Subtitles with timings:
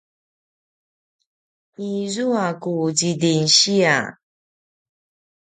[1.91, 3.97] izua ku zidinsiya